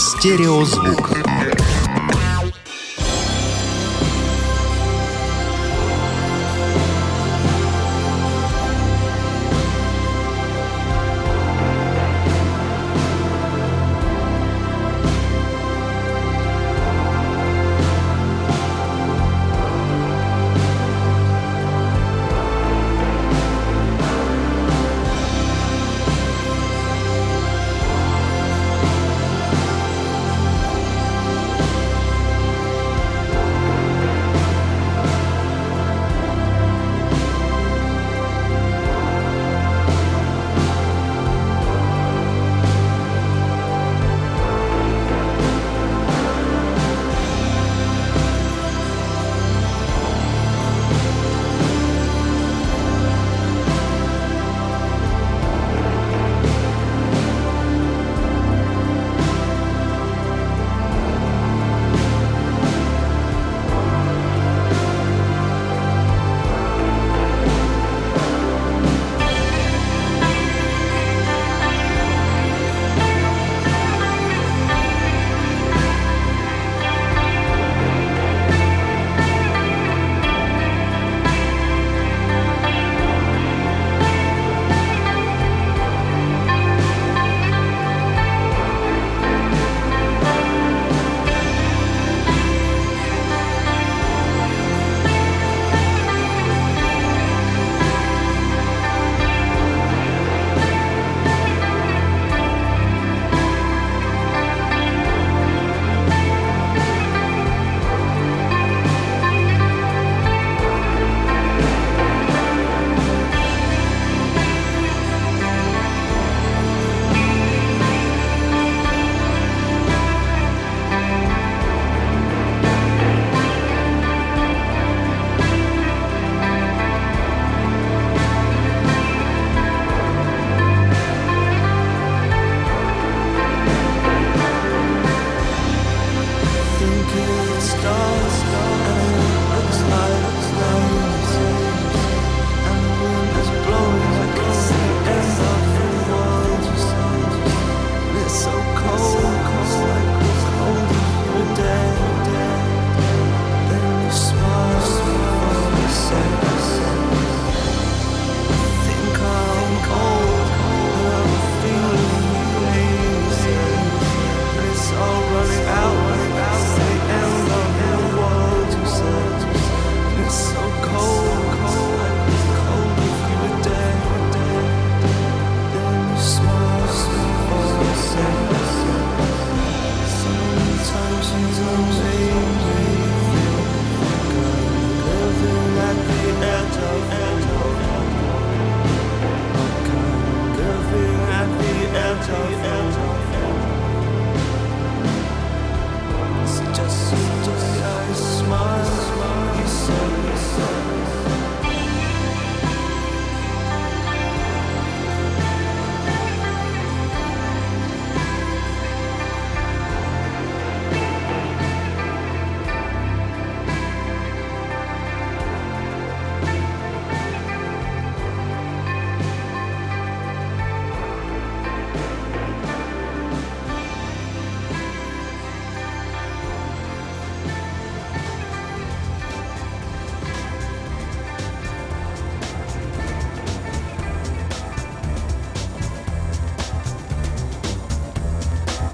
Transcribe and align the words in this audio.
Стереозвук. 0.00 1.39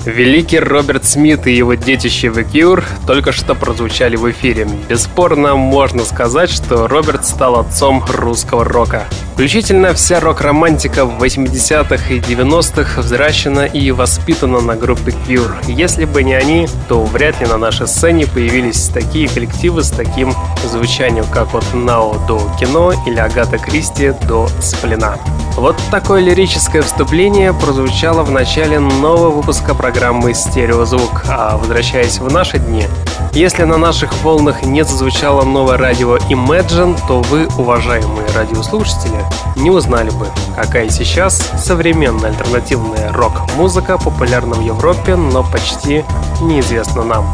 Великий 0.06 0.61
Роберт 0.61 1.05
Смит 1.05 1.49
и 1.49 1.53
его 1.53 1.75
детище 1.75 2.28
The 2.28 2.49
Cure 2.49 2.84
только 3.09 3.33
что 3.33 3.56
прозвучали 3.56 4.15
в 4.15 4.31
эфире. 4.31 4.69
Бесспорно 4.89 5.56
можно 5.56 6.05
сказать, 6.05 6.49
что 6.49 6.87
Роберт 6.87 7.25
стал 7.25 7.59
отцом 7.59 8.05
русского 8.09 8.65
рока. 8.65 9.06
Включительно 9.36 9.92
вся 9.92 10.19
рок-романтика 10.19 11.04
в 11.04 11.22
80-х 11.22 12.14
и 12.14 12.20
90-х 12.20 13.02
взращена 13.02 13.66
и 13.66 13.91
воспитана 13.91 14.62
на 14.62 14.76
группе 14.76 15.12
Cure. 15.28 15.52
Если 15.69 16.06
бы 16.06 16.22
не 16.22 16.32
они, 16.32 16.66
то 16.88 17.05
вряд 17.05 17.38
ли 17.43 17.46
на 17.46 17.58
нашей 17.58 17.87
сцене 17.87 18.26
появились 18.26 18.88
такие 18.88 19.28
коллективы 19.28 19.82
с 19.82 19.90
таким 19.90 20.32
звучанием, 20.64 21.26
как 21.26 21.55
от 21.55 21.75
Нао 21.75 22.16
до 22.26 22.50
кино 22.58 22.94
или 23.06 23.19
Агата 23.19 23.58
Кристи 23.58 24.14
до 24.26 24.49
Сплина. 24.62 25.19
Вот 25.56 25.76
такое 25.90 26.22
лирическое 26.22 26.81
вступление 26.81 27.52
прозвучало 27.52 28.22
в 28.22 28.31
начале 28.31 28.78
нового 28.78 29.31
выпуска 29.31 29.75
программы 29.75 30.32
«Стереозвук». 30.32 31.25
А 31.28 31.58
возвращаясь 31.58 32.19
в 32.19 32.32
наши 32.32 32.58
дни, 32.58 32.87
если 33.32 33.64
на 33.64 33.76
наших 33.76 34.14
волнах 34.22 34.62
не 34.62 34.82
зазвучало 34.82 35.44
новое 35.44 35.76
радио 35.76 36.16
Imagine, 36.16 36.99
то 37.06 37.20
вы, 37.20 37.46
уважаемые 37.58 38.26
радиослушатели, 38.34 39.25
не 39.56 39.70
узнали 39.70 40.11
бы, 40.11 40.26
какая 40.55 40.90
сейчас 40.90 41.50
современная 41.58 42.31
альтернативная 42.31 43.12
рок-музыка 43.12 43.99
популярна 43.99 44.55
в 44.55 44.61
Европе, 44.61 45.17
но 45.17 45.43
почти 45.43 46.05
неизвестна 46.43 47.02
нам. 47.05 47.26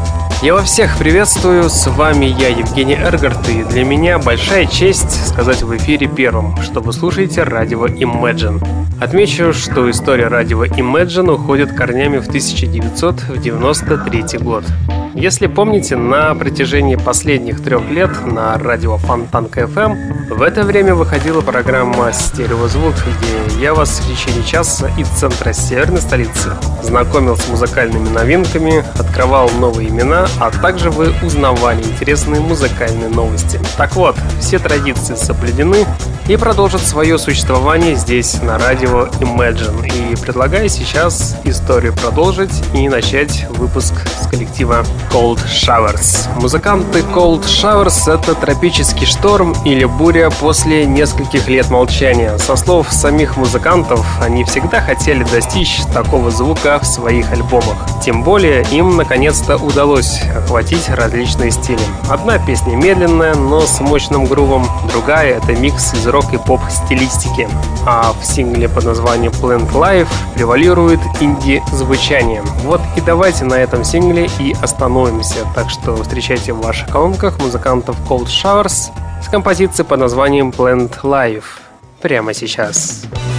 Я 0.42 0.54
во 0.54 0.62
всех 0.62 0.96
приветствую, 0.98 1.68
с 1.70 1.86
вами 1.86 2.24
я, 2.24 2.48
Евгений 2.48 2.96
Эргард, 2.96 3.48
и 3.48 3.62
для 3.62 3.84
меня 3.84 4.18
большая 4.18 4.66
честь 4.66 5.28
сказать 5.28 5.62
в 5.62 5.76
эфире 5.76 6.08
первым, 6.08 6.60
что 6.62 6.80
вы 6.80 6.92
слушаете 6.92 7.44
радио 7.44 7.86
Imagine. 7.86 8.60
Отмечу, 9.00 9.52
что 9.52 9.88
история 9.90 10.26
радио 10.26 10.64
Imagine 10.64 11.34
уходит 11.34 11.72
корнями 11.72 12.18
в 12.18 12.26
1993 12.26 14.38
год. 14.38 14.64
Если 15.14 15.46
помните, 15.46 15.96
на 15.96 16.34
протяжении 16.34 16.96
последних 16.96 17.62
трех 17.62 17.88
лет 17.90 18.10
на 18.24 18.56
радио 18.56 18.96
Фонтан 18.96 19.46
КФМ 19.46 19.94
в 20.30 20.40
это 20.40 20.64
время 20.64 20.94
выходила 20.94 21.42
программа 21.42 22.12
«Стереозвук», 22.12 22.94
где 22.94 23.62
я 23.62 23.74
вас 23.74 24.00
в 24.00 24.08
течение 24.10 24.42
часа 24.42 24.90
из 24.96 25.06
центра 25.08 25.52
северной 25.52 26.00
столицы 26.00 26.52
знакомил 26.82 27.36
с 27.36 27.46
музыкальными 27.48 28.08
новинками, 28.08 28.82
открывал 28.98 29.50
новые 29.50 29.90
имена, 29.90 30.26
а 30.40 30.50
также 30.50 30.90
вы 30.90 31.12
узнавали 31.22 31.82
интересные 31.82 32.40
музыкальные 32.40 33.08
новости. 33.10 33.60
Так 33.76 33.94
вот, 33.96 34.16
все 34.40 34.58
традиции 34.58 35.14
соблюдены 35.14 35.84
и 36.28 36.36
продолжат 36.36 36.82
свое 36.82 37.18
существование 37.18 37.96
здесь, 37.96 38.40
на 38.42 38.58
радио 38.58 39.06
Imagine. 39.20 39.86
И 40.12 40.16
предлагаю 40.16 40.68
сейчас 40.68 41.36
историю 41.44 41.92
продолжить 41.94 42.52
и 42.74 42.88
начать 42.88 43.46
выпуск 43.50 43.92
с 44.20 44.26
коллектива 44.28 44.84
Cold 45.10 45.40
Showers. 45.46 46.28
Музыканты 46.40 47.00
Cold 47.00 47.44
Showers— 47.44 48.12
это 48.14 48.34
тропический 48.34 49.06
шторм 49.06 49.54
или 49.64 49.84
буря 49.84 50.30
после 50.30 50.86
нескольких 50.86 51.48
лет 51.48 51.68
молчания. 51.70 52.38
Со 52.38 52.54
слов 52.56 52.86
самих 52.92 53.36
музыкантов, 53.36 54.06
они 54.20 54.44
всегда 54.44 54.80
хотели 54.80 55.24
достичь 55.24 55.80
такого 55.92 56.30
звука 56.30 56.78
в 56.80 56.86
своих 56.86 57.32
альбомах. 57.32 57.76
Тем 58.04 58.22
более 58.22 58.64
им 58.70 58.96
наконец-то 58.96 59.56
удалось 59.56 60.20
охватить 60.36 60.88
различные 60.88 61.50
стили. 61.50 61.80
Одна 62.08 62.38
песня 62.38 62.76
медленная, 62.76 63.34
но 63.34 63.62
с 63.62 63.80
мощным 63.80 64.26
грувом, 64.26 64.66
другая— 64.92 65.36
это 65.38 65.52
микс 65.52 65.94
из 65.94 66.06
рок 66.12 66.32
и 66.32 66.38
поп 66.38 66.60
стилистики. 66.70 67.48
А 67.86 68.12
в 68.12 68.24
сингле 68.24 68.68
под 68.68 68.84
названием 68.84 69.32
Plant 69.32 69.72
Life 69.72 70.08
превалирует 70.34 71.00
инди-звучание. 71.20 72.42
Вот 72.64 72.80
и 72.96 73.00
давайте 73.00 73.44
на 73.44 73.54
этом 73.54 73.82
сингле 73.82 74.28
и 74.38 74.54
остановимся. 74.62 75.38
Так 75.54 75.70
что 75.70 75.96
встречайте 75.96 76.52
в 76.52 76.60
ваших 76.60 76.88
колонках 76.88 77.38
музыкантов 77.40 77.96
Cold 78.08 78.26
Showers 78.26 78.90
с 79.22 79.28
композицией 79.28 79.86
под 79.88 80.00
названием 80.00 80.50
Plant 80.50 81.00
Life 81.02 81.44
прямо 82.00 82.34
сейчас. 82.34 82.42
Сейчас. 82.42 83.31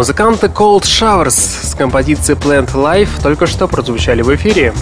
Музыканты 0.00 0.46
Cold 0.46 0.84
Showers 0.84 1.28
с 1.28 1.74
композицией 1.74 2.38
Plant 2.38 2.72
Life 2.72 3.22
только 3.22 3.46
что 3.46 3.68
прозвучали 3.68 4.22
в 4.22 4.34
эфире. 4.34 4.72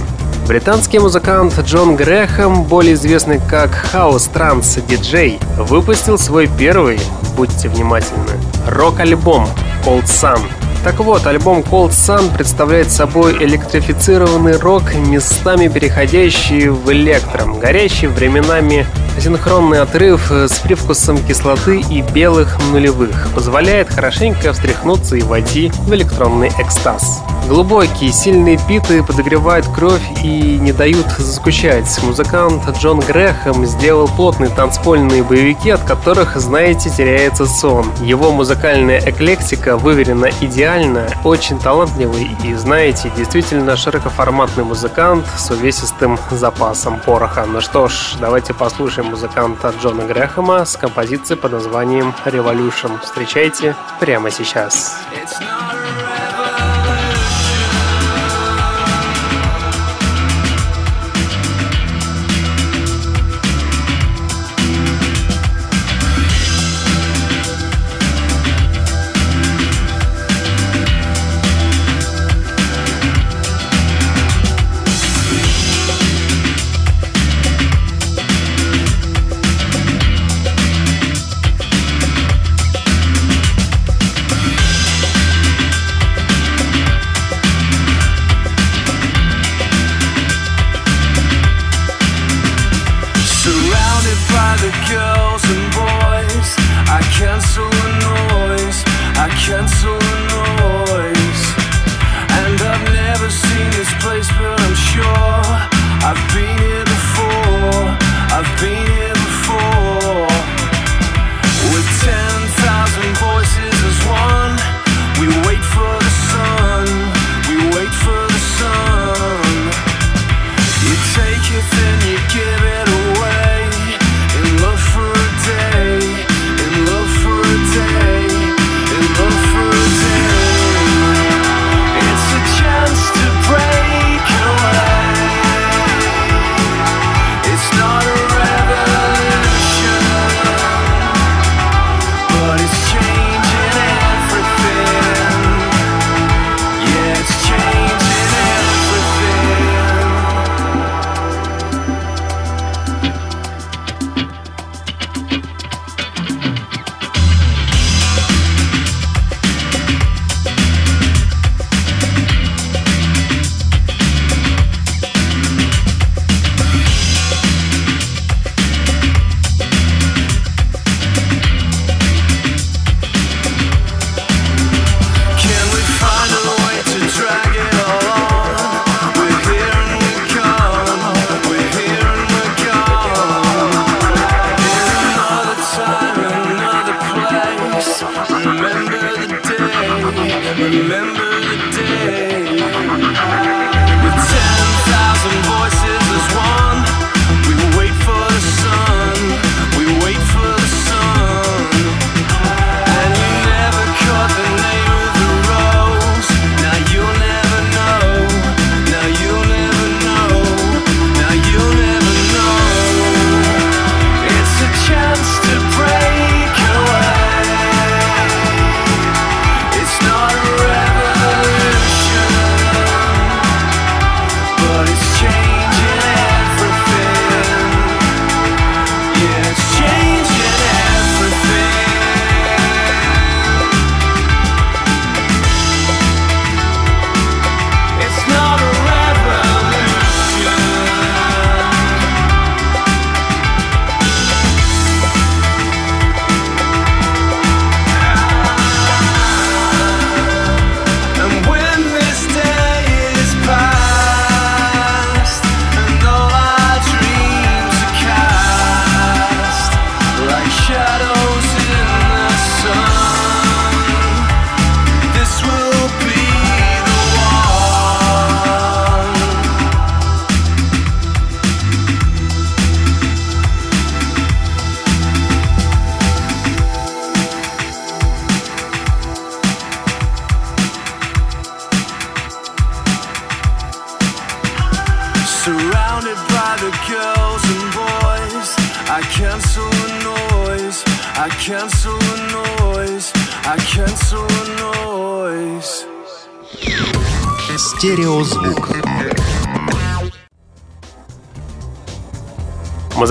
Британский 0.47 1.01
музыкант 1.01 1.59
Джон 1.59 1.97
Грэхэм, 1.97 2.63
более 2.63 2.95
известный 2.95 3.41
как 3.41 3.71
House 3.93 4.31
Trance 4.33 4.81
DJ, 4.87 5.43
выпустил 5.65 6.19
свой 6.19 6.49
первый, 6.57 7.01
будьте 7.37 7.69
внимательны, 7.69 8.31
рок-альбом 8.69 9.49
Cold 9.85 10.05
Sun– 10.05 10.39
так 10.85 11.01
вот, 11.01 11.27
альбом 11.27 11.61
Cold 11.61 11.91
Sun 11.91 12.33
представляет 12.33 12.91
собой 12.91 13.33
электрифицированный 13.45 14.57
рок, 14.59 14.95
местами 14.95 15.67
переходящий 15.67 16.69
в 16.69 16.91
электром, 16.93 17.59
горящий 17.59 18.07
временами 18.07 18.87
синхронный 19.21 19.81
отрыв 19.81 20.31
с 20.31 20.59
привкусом 20.61 21.19
кислоты 21.19 21.81
и 21.81 22.03
белых 22.03 22.59
нулевых, 22.73 23.29
позволяет 23.35 23.89
хорошенько 23.91 24.53
встряхнуться 24.53 25.17
и 25.17 25.23
войти 25.23 25.71
в 25.87 25.93
электронный 25.95 26.51
экстаз. 26.59 27.23
Глубокие, 27.49 28.13
сильные 28.13 28.59
биты 28.69 29.03
подогревают 29.03 29.67
кровь 29.69 30.03
и 30.23 30.59
не 30.59 30.73
дают 30.73 31.07
заскучать. 31.17 31.99
Музыкант 32.03 32.63
Джон 32.79 33.01
Грэхэм 33.01 33.65
сделал 33.65 34.07
плотные 34.07 34.51
танцпольные 34.51 35.23
боевики, 35.23 35.71
от 35.71 35.83
которых, 35.83 36.37
знаете, 36.37 36.91
теряется 36.91 37.47
сон. 37.47 37.87
Его 38.03 38.33
музыкальная 38.33 39.01
эклектика 39.01 39.79
выверена 39.79 40.29
идеально, 40.43 41.09
очень 41.25 41.59
талантливый 41.59 42.37
и, 42.45 42.55
знаете, 42.55 43.11
действительно 43.17 43.79
широкоформатный 43.79 44.65
музыкант 44.65 45.25
с 45.39 45.51
увесистым 45.51 46.19
запасом 46.31 47.01
пороха. 47.01 47.47
Ну 47.47 47.63
что 47.63 47.89
ж, 47.89 48.17
давайте 48.21 48.53
послушаем 48.53 49.08
музыканта 49.09 49.75
Джона 49.81 50.05
Грэхэма 50.05 50.65
с 50.65 50.77
композицией 50.77 51.41
под 51.41 51.53
названием 51.53 52.15
«Revolution». 52.25 53.01
Встречайте 53.03 53.75
прямо 54.01 54.31
сейчас. 54.31 54.99
It's 55.13 55.41
not 55.41 56.08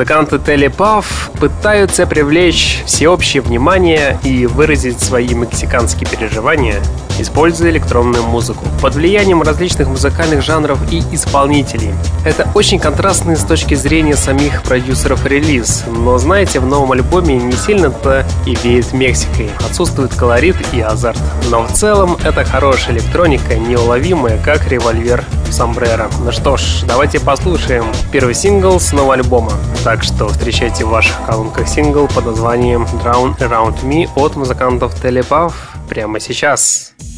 Музыканты 0.07 0.39
Телепав 0.39 1.31
пытаются 1.37 2.07
привлечь 2.07 2.81
всеобщее 2.85 3.41
внимание 3.41 4.17
и 4.23 4.45
выразить 4.45 5.01
свои 5.01 5.33
мексиканские 5.33 6.09
переживания, 6.09 6.81
используя 7.19 7.71
электронную 7.71 8.23
музыку 8.23 8.63
под 8.81 8.95
влиянием 8.95 9.41
различных 9.41 9.89
музыкальных 9.89 10.41
жанров 10.43 10.79
и 10.93 11.03
исполнителей. 11.11 11.91
Это 12.23 12.49
очень 12.55 12.79
контрастный 12.79 13.35
с 13.35 13.43
точки 13.43 13.73
зрения 13.73 14.15
самих 14.15 14.63
продюсеров 14.63 15.25
релиз, 15.25 15.83
но 15.87 16.17
знаете, 16.17 16.61
в 16.61 16.65
новом 16.65 16.93
альбоме 16.93 17.35
не 17.35 17.51
сильно-то 17.51 18.25
и 18.45 18.55
веет 18.63 18.93
Мексикой. 18.93 19.49
Отсутствует 19.69 20.13
колорит 20.13 20.55
и 20.71 20.79
азарт. 20.79 21.19
Но 21.49 21.63
в 21.63 21.73
целом 21.73 22.17
это 22.23 22.45
хорошая 22.45 22.95
электроника, 22.95 23.55
неуловимая, 23.55 24.41
как 24.41 24.69
револьвер 24.69 25.25
Сомбреро. 25.57 26.07
Ну 26.23 26.31
что 26.31 26.55
ж, 26.55 26.83
давайте 26.87 27.19
послушаем 27.19 27.85
первый 28.11 28.35
сингл 28.35 28.79
с 28.79 28.93
нового 28.93 29.15
альбома. 29.15 29.51
Так 29.83 30.03
что 30.03 30.27
встречайте 30.27 30.85
в 30.85 30.89
ваших 30.89 31.15
колонках 31.25 31.67
сингл 31.67 32.07
под 32.07 32.27
названием 32.27 32.83
Drown 33.03 33.35
Around 33.39 33.83
Me 33.83 34.07
от 34.15 34.35
музыкантов 34.35 34.93
Телепав 35.01 35.75
прямо 35.89 36.19
сейчас. 36.19 36.93
the 36.99 37.16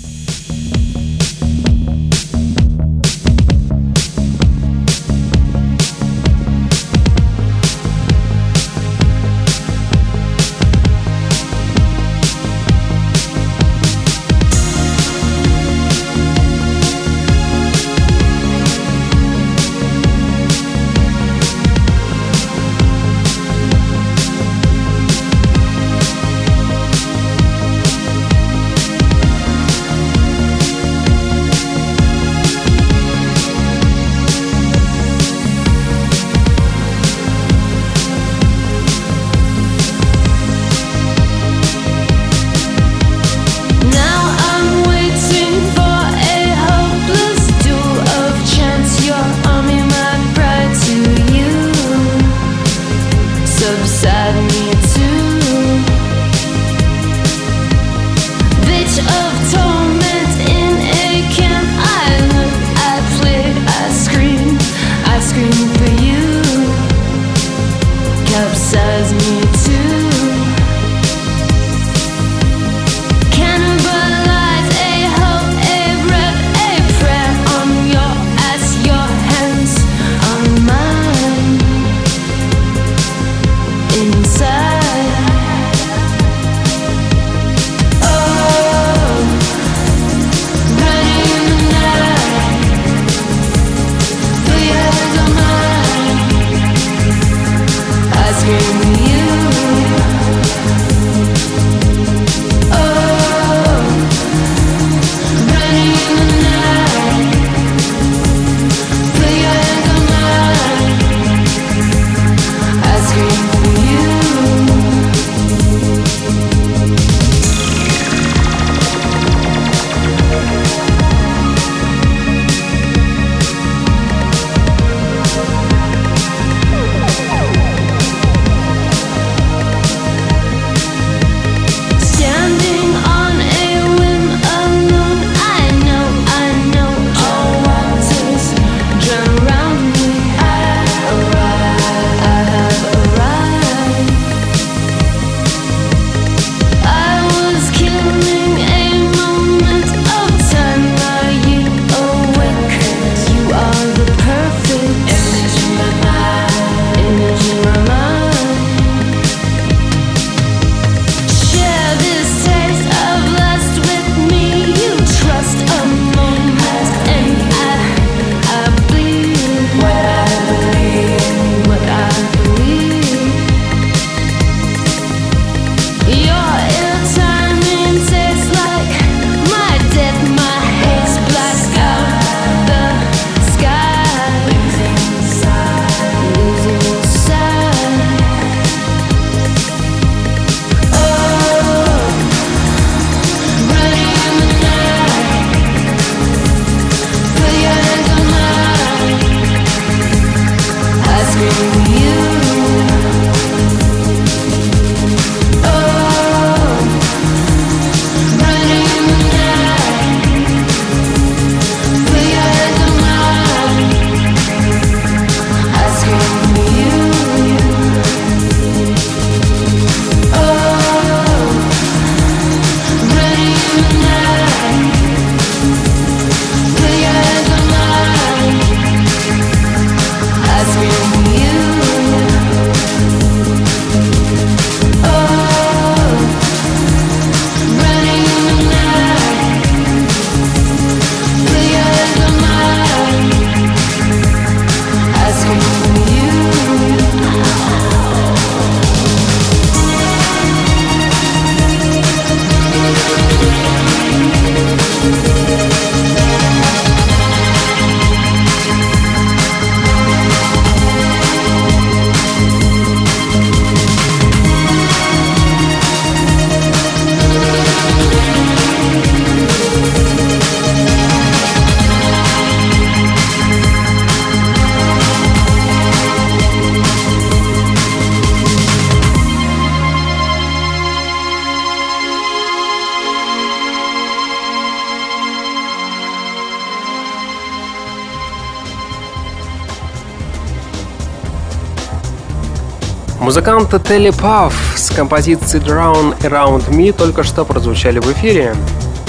Музыканты 293.40 293.80
Телепав 293.80 294.54
с 294.76 294.90
композицией 294.90 295.64
Drown 295.64 296.14
Around 296.24 296.72
Me 296.72 296.92
только 296.92 297.24
что 297.24 297.46
прозвучали 297.46 298.00
в 298.00 298.12
эфире. 298.12 298.54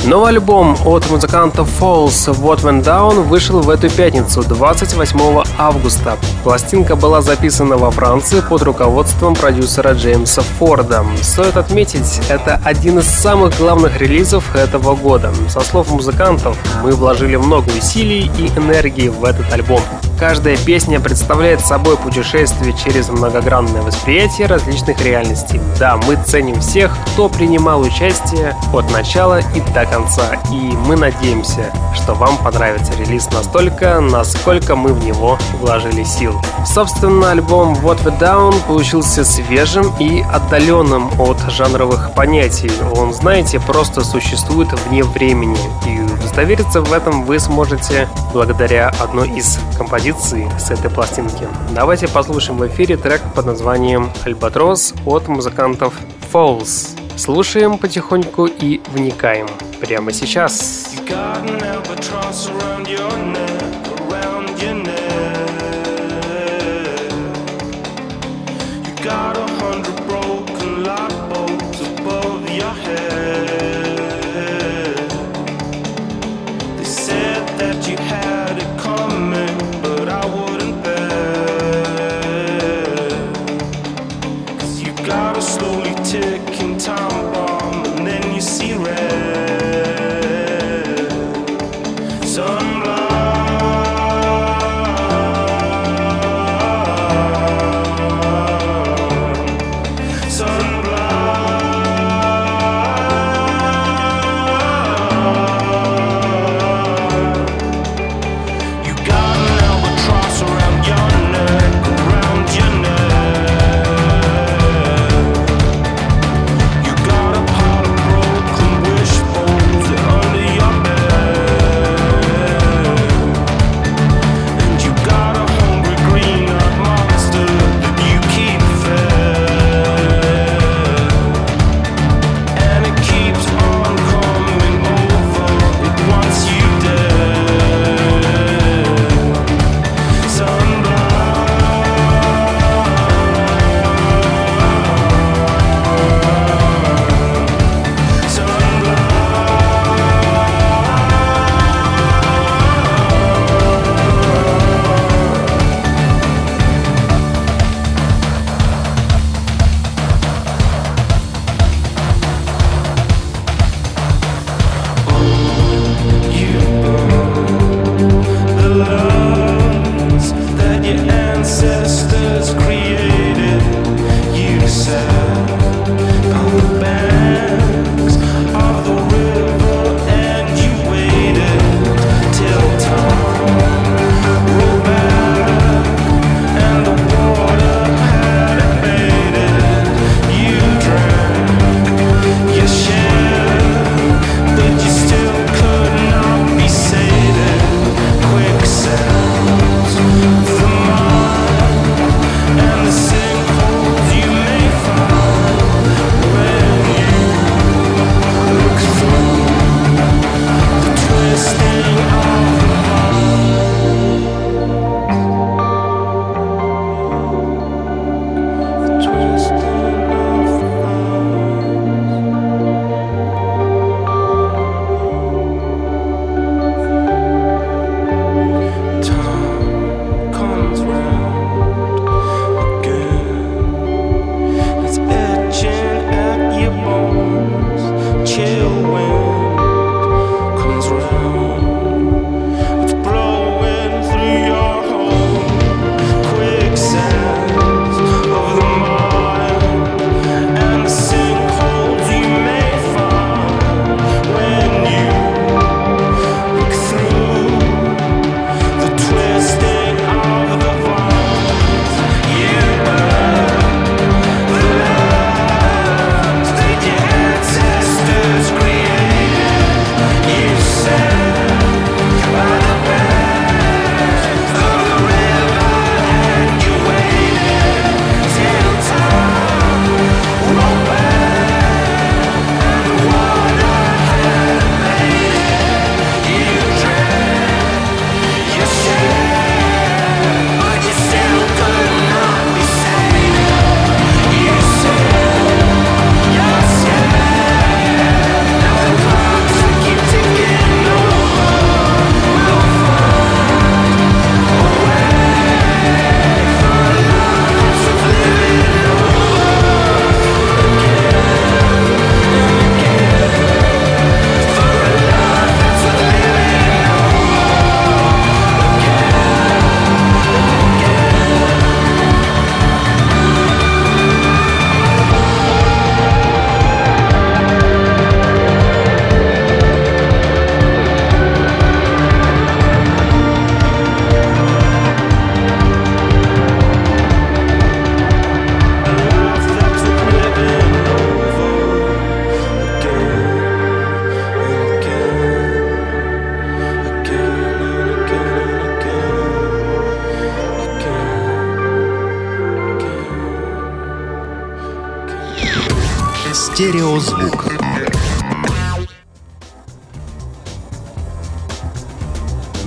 Новый 0.04 0.28
альбом 0.28 0.76
от 0.84 1.10
музыкантов 1.10 1.68
Falls 1.80 2.28
What 2.40 2.60
Went 2.60 2.84
Down 2.84 3.22
вышел 3.22 3.60
в 3.60 3.68
эту 3.68 3.90
пятницу, 3.90 4.44
28 4.44 5.42
августа. 5.58 6.16
Пластинка 6.44 6.94
была 6.94 7.22
записана 7.22 7.76
во 7.76 7.90
Франции 7.90 8.40
под 8.40 8.62
руководством 8.62 9.34
продюсера 9.34 9.94
Джеймса 9.94 10.42
Форда. 10.42 11.04
Стоит 11.22 11.56
отметить, 11.56 12.20
это 12.28 12.60
один 12.64 13.00
из 13.00 13.06
самых 13.06 13.58
главных 13.58 13.98
релизов 14.00 14.54
этого 14.54 14.94
года. 14.94 15.32
Со 15.48 15.58
слов 15.58 15.90
музыкантов, 15.90 16.56
мы 16.84 16.92
вложили 16.92 17.34
много 17.34 17.68
усилий 17.76 18.30
и 18.38 18.46
энергии 18.56 19.08
в 19.08 19.24
этот 19.24 19.52
альбом. 19.52 19.80
Каждая 20.20 20.58
песня 20.58 21.00
представляет 21.00 21.60
собой 21.60 21.96
путешествие 21.96 22.74
через 22.76 23.08
многогранное 23.08 23.80
восприятие 23.80 24.48
различных 24.48 25.02
реальностей. 25.02 25.58
Да, 25.78 25.96
мы 25.96 26.16
ценим 26.26 26.60
всех, 26.60 26.94
кто 27.06 27.30
принимал 27.30 27.80
участие 27.80 28.54
от 28.74 28.90
начала 28.92 29.40
и 29.54 29.62
до 29.72 29.86
конца, 29.86 30.36
и 30.52 30.76
мы 30.86 30.96
надеемся, 30.96 31.72
что 31.94 32.12
вам 32.12 32.36
понравится 32.36 32.92
релиз 32.98 33.30
настолько, 33.30 33.98
насколько 34.00 34.76
мы 34.76 34.92
в 34.92 35.02
него 35.02 35.38
вложили 35.58 36.04
сил. 36.04 36.38
Собственно, 36.66 37.30
альбом 37.30 37.72
What 37.76 38.04
We 38.04 38.18
Down 38.20 38.54
получился 38.66 39.24
свежим 39.24 39.90
и 39.98 40.20
отдаленным 40.20 41.18
от 41.18 41.38
жанровых 41.48 42.12
понятий. 42.14 42.70
Он, 42.94 43.14
знаете, 43.14 43.58
просто 43.58 44.04
существует 44.04 44.68
вне 44.86 45.02
времени, 45.02 45.58
и 45.86 45.98
удостовериться 46.12 46.82
в 46.82 46.92
этом 46.92 47.24
вы 47.24 47.38
сможете 47.38 48.06
благодаря 48.34 48.92
одной 49.00 49.30
из 49.30 49.58
композиций 49.78 50.09
композиции 50.10 50.50
с 50.58 50.70
этой 50.70 50.90
пластинки. 50.90 51.46
Давайте 51.74 52.08
послушаем 52.08 52.58
в 52.58 52.66
эфире 52.66 52.96
трек 52.96 53.22
под 53.34 53.46
названием 53.46 54.10
«Альбатрос» 54.24 54.94
от 55.06 55.28
музыкантов 55.28 55.94
Falls. 56.32 56.96
Слушаем 57.16 57.78
потихоньку 57.78 58.46
и 58.46 58.80
вникаем 58.92 59.46
прямо 59.80 60.12
сейчас. 60.12 60.90
got 61.06 61.44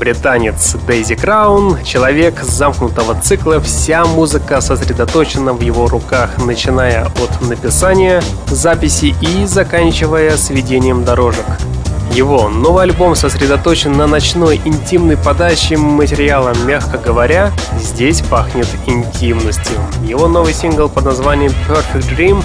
Британец 0.03 0.75
Дейзи 0.85 1.15
Краун, 1.15 1.81
человек 1.85 2.43
замкнутого 2.43 3.17
цикла, 3.21 3.61
вся 3.61 4.03
музыка 4.03 4.59
сосредоточена 4.59 5.53
в 5.53 5.61
его 5.61 5.87
руках, 5.87 6.31
начиная 6.39 7.05
от 7.05 7.41
написания, 7.41 8.21
записи 8.47 9.15
и 9.21 9.45
заканчивая 9.45 10.35
сведением 10.35 11.05
дорожек. 11.05 11.45
Его 12.11 12.49
новый 12.49 12.83
альбом 12.83 13.15
сосредоточен 13.15 13.93
на 13.93 14.05
ночной 14.05 14.59
интимной 14.65 15.15
подаче 15.15 15.77
материала, 15.77 16.53
мягко 16.65 16.97
говоря, 16.97 17.53
здесь 17.79 18.21
пахнет 18.23 18.67
интимностью. 18.85 19.77
Его 20.03 20.27
новый 20.27 20.53
сингл 20.53 20.89
под 20.89 21.05
названием 21.05 21.53
Perfect 21.69 22.13
Dream 22.13 22.43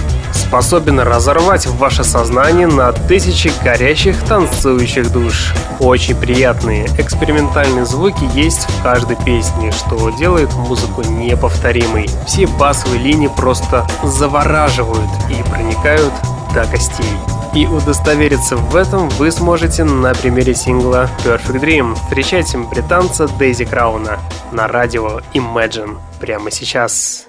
способен 0.49 0.99
разорвать 0.99 1.67
ваше 1.67 2.03
сознание 2.03 2.65
на 2.65 2.91
тысячи 2.91 3.51
горящих 3.63 4.19
танцующих 4.25 5.11
душ. 5.11 5.53
Очень 5.79 6.15
приятные 6.15 6.87
экспериментальные 6.97 7.85
звуки 7.85 8.27
есть 8.33 8.67
в 8.67 8.81
каждой 8.81 9.15
песне, 9.17 9.71
что 9.71 10.09
делает 10.09 10.51
музыку 10.55 11.03
неповторимой. 11.03 12.09
Все 12.25 12.47
басовые 12.47 12.99
линии 12.99 13.27
просто 13.27 13.87
завораживают 14.03 15.09
и 15.29 15.47
проникают 15.47 16.13
до 16.55 16.65
костей. 16.65 17.05
И 17.53 17.67
удостовериться 17.67 18.57
в 18.57 18.75
этом 18.75 19.07
вы 19.09 19.31
сможете 19.31 19.83
на 19.83 20.15
примере 20.15 20.55
сингла 20.55 21.11
Perfect 21.23 21.61
Dream. 21.61 21.93
Встречайте 21.93 22.57
британца 22.57 23.27
Дейзи 23.27 23.65
Крауна 23.65 24.17
на 24.51 24.67
радио 24.67 25.19
Imagine 25.35 25.99
прямо 26.19 26.49
сейчас. 26.49 27.28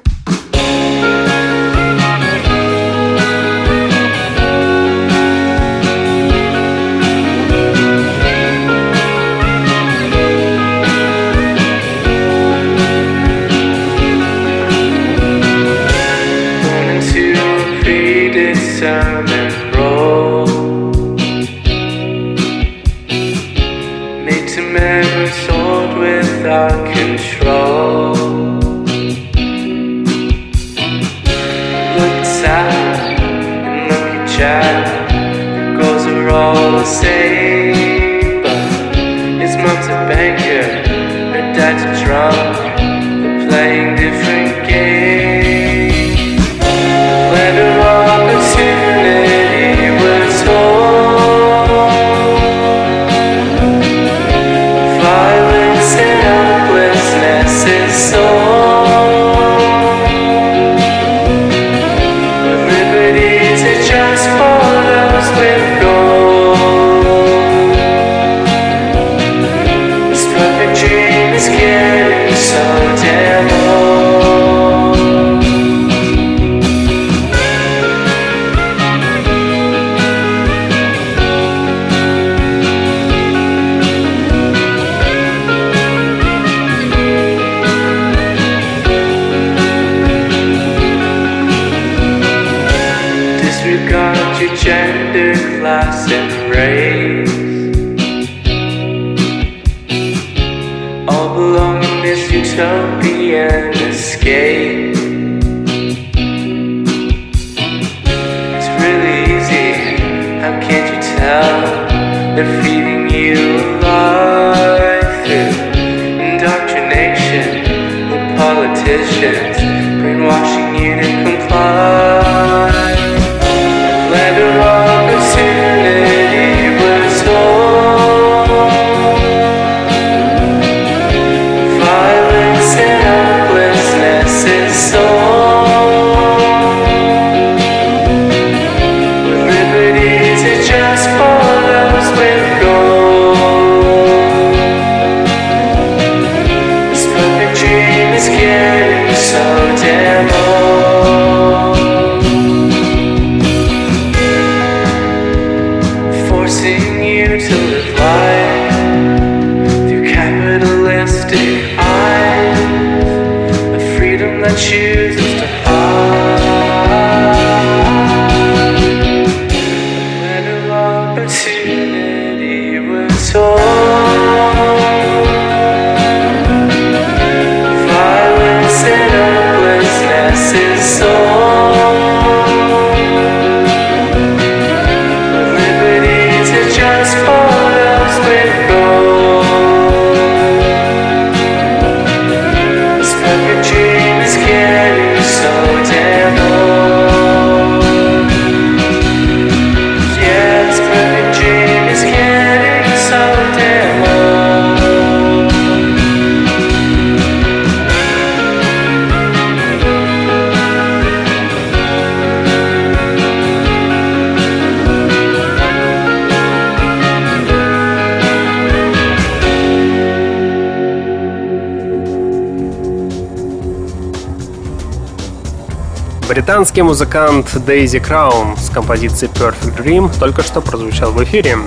Британский 226.50 226.82
музыкант 226.82 227.64
Дейзи 227.64 228.00
Краун 228.00 228.56
с 228.56 228.70
композицией 228.70 229.30
Perfect 229.32 229.80
Dream 229.80 230.10
только 230.18 230.42
что 230.42 230.60
прозвучал 230.60 231.12
в 231.12 231.22
эфире. 231.22 231.58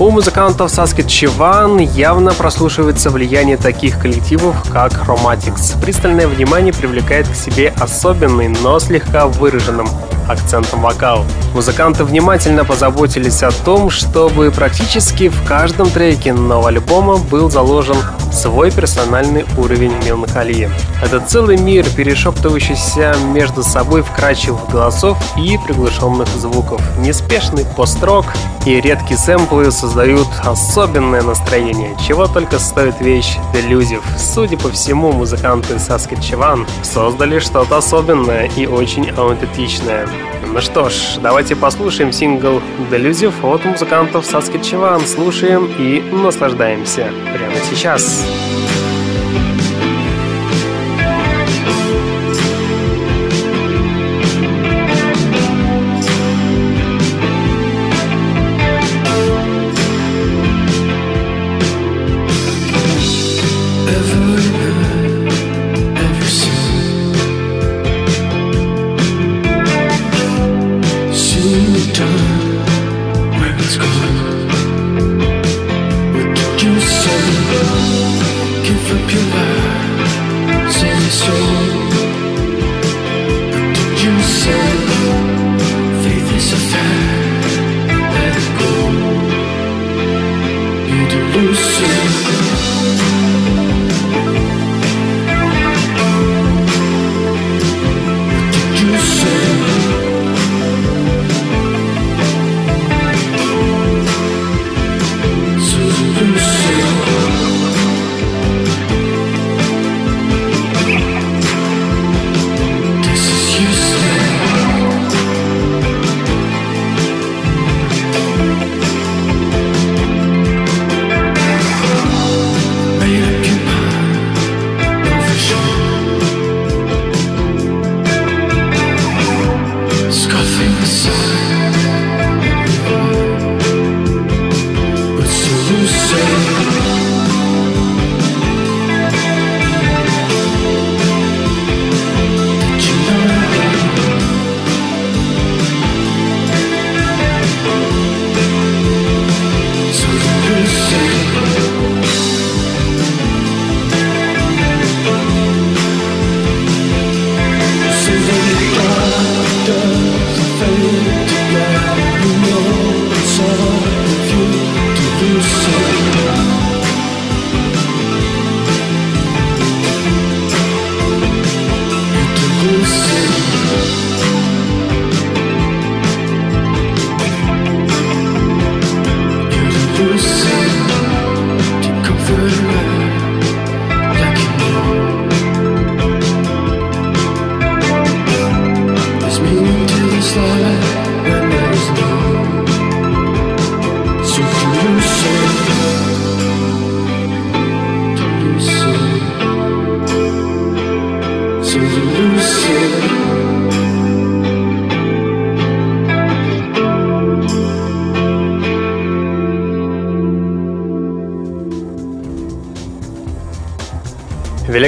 У 0.00 0.10
музыкантов 0.10 0.70
Saskatchewan 0.72 1.84
явно 1.94 2.32
прослушивается 2.32 3.10
влияние 3.10 3.58
таких 3.58 4.00
коллективов, 4.00 4.56
как 4.72 4.92
Chromatics. 4.92 5.78
Пристальное 5.78 6.26
внимание 6.26 6.72
привлекает 6.72 7.28
к 7.28 7.34
себе 7.34 7.74
особенный, 7.78 8.48
но 8.48 8.78
слегка 8.78 9.26
выраженным 9.26 9.88
акцентом 10.28 10.80
вокал. 10.82 11.24
Музыканты 11.54 12.04
внимательно 12.04 12.64
позаботились 12.64 13.42
о 13.42 13.50
том, 13.50 13.90
чтобы 13.90 14.50
практически 14.50 15.28
в 15.28 15.46
каждом 15.46 15.90
треке 15.90 16.32
нового 16.32 16.68
альбома 16.68 17.18
был 17.18 17.50
заложен 17.50 17.96
свой 18.32 18.70
персональный 18.70 19.44
уровень 19.56 19.92
меланхолии. 20.04 20.68
Это 21.02 21.20
целый 21.20 21.56
мир, 21.56 21.86
перешептывающийся 21.96 23.14
между 23.32 23.62
собой 23.62 24.02
вкрачивых 24.02 24.68
голосов 24.70 25.16
и 25.36 25.58
приглушенных 25.58 26.28
звуков. 26.28 26.80
Неспешный 26.98 27.64
пост-рок 27.76 28.26
и 28.66 28.80
редкие 28.80 29.18
сэмплы 29.18 29.70
создают 29.70 30.28
особенное 30.44 31.22
настроение, 31.22 31.96
чего 32.06 32.26
только 32.26 32.58
стоит 32.58 33.00
вещь 33.00 33.36
Delusive. 33.52 34.02
Судя 34.18 34.56
по 34.56 34.70
всему, 34.70 35.12
музыканты 35.12 35.74
Saskatchewan 35.74 36.66
создали 36.82 37.38
что-то 37.38 37.78
особенное 37.78 38.46
и 38.56 38.66
очень 38.66 39.10
аутентичное. 39.10 40.08
Ну 40.54 40.60
что 40.60 40.88
ж, 40.88 41.18
давайте 41.20 41.56
послушаем 41.56 42.12
сингл 42.12 42.62
Delusive 42.88 43.34
от 43.42 43.64
музыкантов 43.64 44.24
Saskatchewan. 44.24 45.04
Слушаем 45.04 45.68
и 45.80 46.00
наслаждаемся 46.12 47.08
прямо 47.36 47.56
сейчас. 47.68 48.24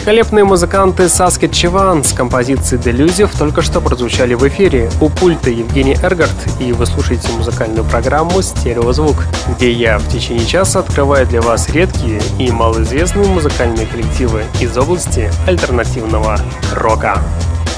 Великолепные 0.07 0.45
музыканты 0.45 1.07
Saskatchewan 1.07 2.05
с 2.05 2.13
композицией 2.13 2.81
Delusive 2.81 3.29
только 3.37 3.61
что 3.61 3.81
прозвучали 3.81 4.35
в 4.35 4.47
эфире. 4.47 4.89
У 5.01 5.09
пульта 5.09 5.51
Евгений 5.51 5.97
Эргард, 6.01 6.31
и 6.61 6.71
вы 6.73 6.87
слушаете 6.87 7.27
музыкальную 7.33 7.83
программу 7.83 8.41
«Стереозвук», 8.41 9.17
где 9.49 9.73
я 9.73 9.99
в 9.99 10.09
течение 10.09 10.47
часа 10.47 10.79
открываю 10.79 11.27
для 11.27 11.43
вас 11.43 11.69
редкие 11.71 12.23
и 12.39 12.53
малоизвестные 12.53 13.27
музыкальные 13.27 13.87
коллективы 13.87 14.45
из 14.61 14.79
области 14.79 15.29
альтернативного 15.49 16.39
рока. 16.73 17.21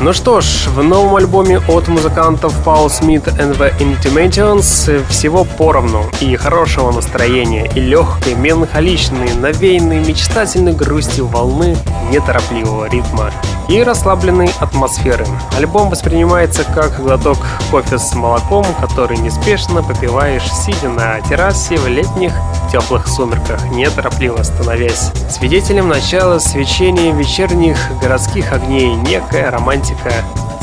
Ну 0.01 0.12
что 0.12 0.40
ж, 0.40 0.68
в 0.68 0.80
новом 0.80 1.16
альбоме 1.16 1.59
от 1.59 1.88
музыкантов 1.88 2.55
Paul 2.64 2.88
Смит 2.88 3.26
and 3.26 3.59
the 3.59 3.76
Intimations 3.80 5.05
всего 5.09 5.42
поровну 5.42 6.05
и 6.20 6.36
хорошего 6.36 6.92
настроения, 6.92 7.68
и 7.74 7.80
легкой, 7.80 8.36
меланхоличной, 8.36 9.34
навеянной 9.34 9.99
мечтательной 9.99 10.72
грустью 10.72 11.26
волны 11.26 11.76
неторопливого 12.12 12.88
ритма 12.88 13.32
и 13.68 13.82
расслабленной 13.82 14.51
атмосферы. 14.61 15.26
Альбом 15.57 15.90
воспринимается 15.90 16.62
как 16.62 17.03
глоток 17.03 17.38
кофе 17.72 17.99
с 17.99 18.14
молоком, 18.14 18.64
который 18.80 19.18
неспешно 19.18 19.82
попиваешь, 19.82 20.49
сидя 20.64 20.90
на 20.90 21.20
террасе 21.22 21.76
в 21.76 21.88
летних 21.88 22.32
теплых 22.70 23.09
сумерках, 23.09 23.64
неторопливо 23.72 24.44
становясь 24.44 25.11
свидетелем 25.38 25.88
начала 25.88 26.38
свечения 26.40 27.12
вечерних 27.12 27.78
городских 28.01 28.53
огней, 28.53 28.94
некая 28.94 29.51
романтика 29.51 29.88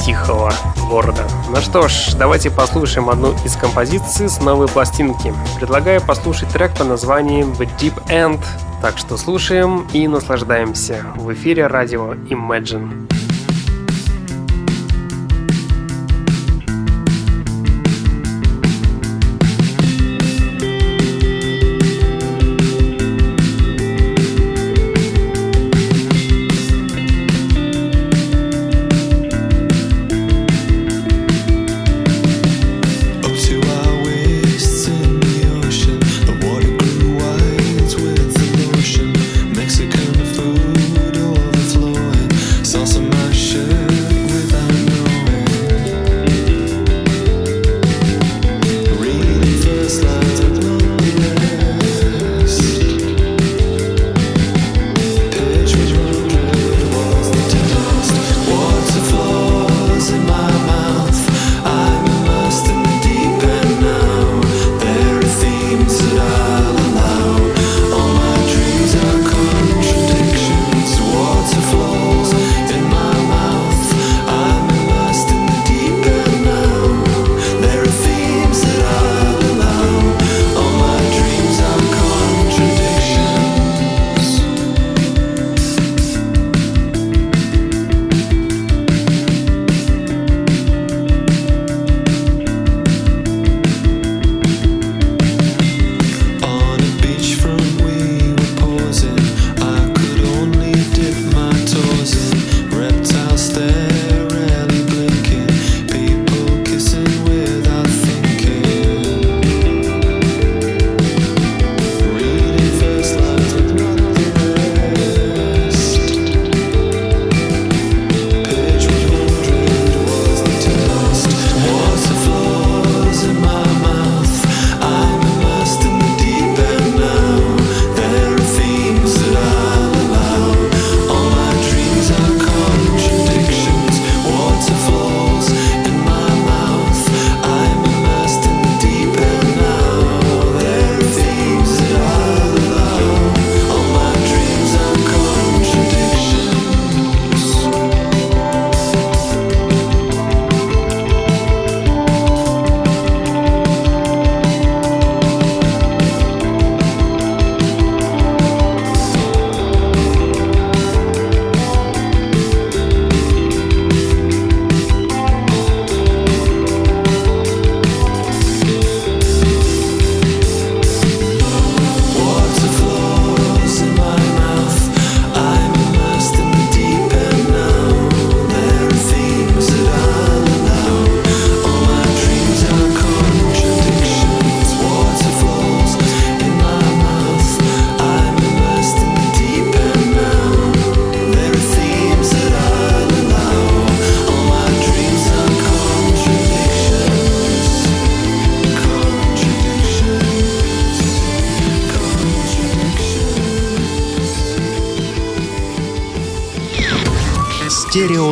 тихого 0.05 0.53
города. 0.89 1.23
Ну 1.49 1.55
что 1.57 1.87
ж, 1.87 2.13
давайте 2.17 2.51
послушаем 2.51 3.09
одну 3.09 3.33
из 3.43 3.55
композиций 3.55 4.29
с 4.29 4.39
новой 4.39 4.67
пластинки. 4.67 5.33
Предлагаю 5.57 6.01
послушать 6.01 6.49
трек 6.49 6.75
по 6.75 6.83
названием 6.83 7.51
The 7.53 7.69
Deep 7.79 8.07
End. 8.07 8.39
Так 8.81 8.97
что 8.97 9.17
слушаем 9.17 9.87
и 9.93 10.07
наслаждаемся 10.07 11.03
в 11.15 11.33
эфире 11.33 11.67
радио 11.67 12.13
Imagine. 12.13 13.24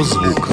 Стереозвук. 0.03 0.49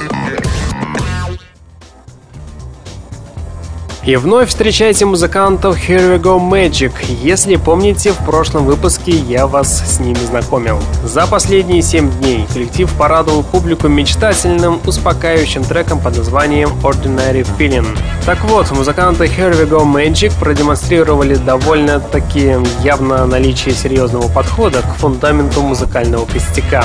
И 4.03 4.17
вновь 4.17 4.49
встречайте 4.49 5.05
музыкантов 5.05 5.77
Here 5.77 6.17
We 6.17 6.21
Go 6.21 6.41
Magic. 6.41 6.93
Если 7.23 7.57
помните, 7.57 8.13
в 8.13 8.25
прошлом 8.25 8.65
выпуске 8.65 9.13
я 9.13 9.47
вас 9.47 9.83
с 9.87 10.01
ними 10.01 10.19
знакомил. 10.19 10.81
За 11.05 11.27
последние 11.27 11.83
7 11.83 12.11
дней 12.19 12.47
коллектив 12.53 12.91
порадовал 12.97 13.43
публику 13.43 13.89
мечтательным, 13.89 14.81
успокаивающим 14.87 15.65
треком 15.65 16.01
под 16.01 16.17
названием 16.17 16.71
Ordinary 16.83 17.47
Feeling. 17.59 17.87
Так 18.25 18.43
вот, 18.45 18.71
музыканты 18.71 19.25
Here 19.25 19.53
We 19.53 19.69
Go 19.69 19.85
Magic 19.85 20.33
продемонстрировали 20.41 21.35
довольно-таки 21.35 22.57
явно 22.83 23.27
наличие 23.27 23.75
серьезного 23.75 24.29
подхода 24.29 24.81
к 24.81 24.95
фундаменту 24.97 25.61
музыкального 25.61 26.25
костяка. 26.25 26.85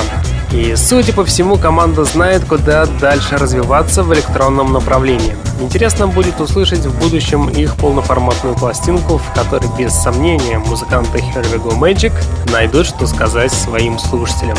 И, 0.52 0.74
судя 0.76 1.12
по 1.12 1.24
всему, 1.24 1.56
команда 1.56 2.04
знает, 2.04 2.44
куда 2.44 2.86
дальше 2.86 3.36
развиваться 3.36 4.02
в 4.02 4.14
электронном 4.14 4.72
направлении. 4.72 5.36
Интересно 5.60 6.06
будет 6.06 6.40
услышать 6.40 6.86
в 6.86 6.98
будущем 6.98 7.48
их 7.48 7.74
полноформатную 7.76 8.54
пластинку, 8.54 9.18
в 9.18 9.34
которой, 9.34 9.68
без 9.78 9.92
сомнения, 9.92 10.58
музыканты 10.58 11.18
Here 11.18 11.62
We 11.62 11.78
Magic 11.78 12.12
найдут, 12.52 12.86
что 12.86 13.06
сказать 13.06 13.52
своим 13.52 13.98
слушателям. 13.98 14.56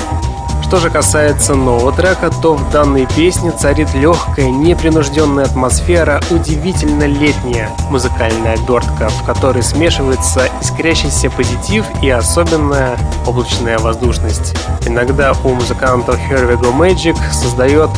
Что 0.67 0.79
же 0.79 0.89
касается 0.89 1.55
нового 1.55 1.93
трека, 1.93 2.29
то 2.29 2.55
в 2.55 2.71
данной 2.71 3.05
песне 3.15 3.51
царит 3.51 3.93
легкая, 3.93 4.49
непринужденная 4.49 5.45
атмосфера, 5.45 6.19
удивительно 6.29 7.05
летняя 7.05 7.69
музыкальная 7.89 8.55
обертка, 8.55 9.07
в 9.07 9.23
которой 9.23 9.63
смешивается 9.63 10.49
искрящийся 10.61 11.29
позитив 11.29 11.85
и 12.01 12.09
особенная 12.09 12.97
облачная 13.25 13.79
воздушность. 13.79 14.57
Иногда 14.85 15.31
у 15.45 15.53
музыкантов 15.53 16.17
Here 16.29 16.45
We 16.45 16.59
Go 16.59 16.77
Magic 16.77 17.17
создает 17.31 17.89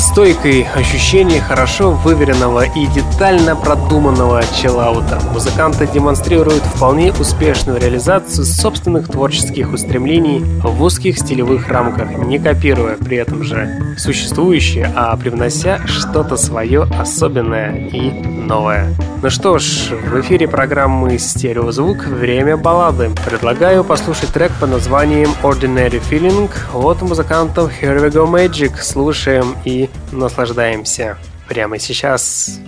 стойкое 0.00 0.66
ощущение 0.74 1.40
хорошо 1.40 1.90
выверенного 1.90 2.64
и 2.64 2.86
детально 2.86 3.54
продуманного 3.54 4.42
челаута. 4.60 5.20
Музыканты 5.32 5.86
демонстрируют 5.86 6.62
вполне 6.62 7.12
успешную 7.12 7.78
реализацию 7.78 8.44
собственных 8.44 9.08
творческих 9.08 9.72
устремлений 9.72 10.40
в 10.62 10.82
узких 10.82 11.18
стилевых 11.18 11.68
рамках, 11.68 12.16
не 12.18 12.38
копируя 12.38 12.96
при 12.96 13.18
этом 13.18 13.44
же 13.44 13.94
существующее, 13.98 14.90
а 14.96 15.14
привнося 15.16 15.86
что-то 15.86 16.36
свое 16.36 16.82
особенное 16.98 17.76
и 17.76 18.10
новое. 18.10 18.94
Ну 19.22 19.28
что 19.28 19.58
ж, 19.58 19.90
в 19.90 20.18
эфире 20.22 20.48
программы 20.48 21.18
«Стереозвук. 21.18 22.06
Время 22.06 22.56
баллады». 22.56 23.10
Предлагаю 23.26 23.84
послушать 23.84 24.30
трек 24.30 24.50
под 24.58 24.70
названием 24.70 25.28
«Ordinary 25.42 26.00
Feeling» 26.10 26.48
от 26.72 27.02
музыкантов 27.02 27.70
Here 27.82 28.00
We 28.00 28.10
Go 28.10 28.26
Magic. 28.26 28.80
Слушаем 28.80 29.56
и 29.66 29.89
наслаждаемся 30.12 31.16
прямо 31.48 31.78
сейчас. 31.78 32.58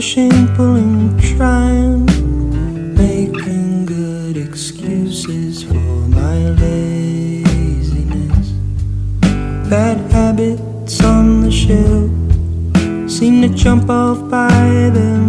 Pushing, 0.00 0.48
pulling, 0.56 1.20
trying, 1.20 2.06
making 2.94 3.84
good 3.84 4.34
excuses 4.34 5.62
for 5.62 5.74
my 6.08 6.38
laziness. 6.62 8.48
Bad 9.68 9.98
habits 10.10 11.04
on 11.04 11.42
the 11.42 11.50
shelf 11.50 12.10
seem 13.10 13.42
to 13.42 13.48
jump 13.50 13.90
off 13.90 14.30
by 14.30 14.48
themselves. 14.48 15.19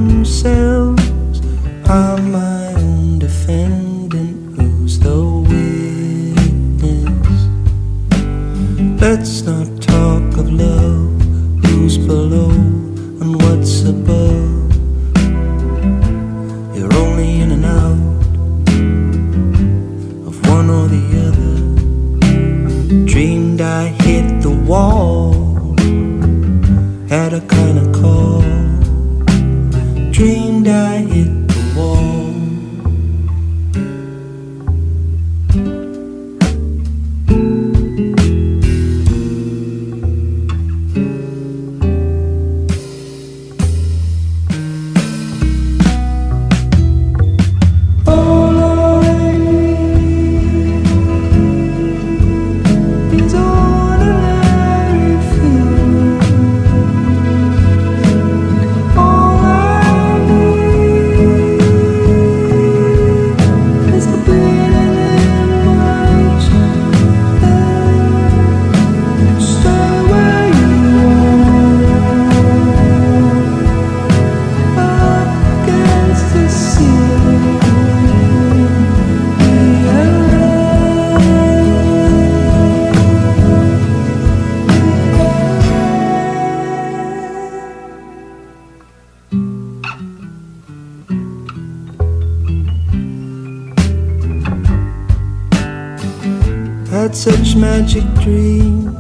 Magic 97.55 98.03
dreams 98.21 98.95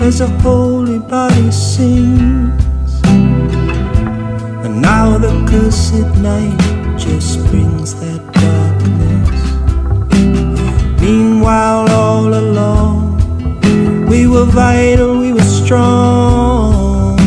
as 0.00 0.20
a 0.20 0.28
holy 0.38 1.00
body 1.00 1.50
sings. 1.50 3.02
And 4.64 4.80
now 4.80 5.18
the 5.18 5.32
cursed 5.50 6.14
night 6.22 6.56
just 6.96 7.44
brings 7.48 7.96
that 8.00 8.22
darkness. 8.44 9.40
Meanwhile, 11.02 11.90
all 11.90 12.32
along, 12.32 13.18
we 14.06 14.28
were 14.28 14.44
vital, 14.44 15.18
we 15.18 15.32
were 15.32 15.50
strong. 15.64 17.18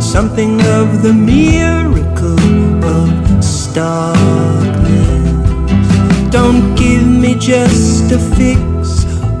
Something 0.00 0.60
of 0.78 1.02
the 1.04 1.12
miracle 1.12 2.84
of 2.84 3.44
starkness. 3.44 4.74
Don't 6.32 6.74
give 6.74 7.06
me 7.06 7.36
just 7.38 8.10
a 8.10 8.18
fix 8.18 8.73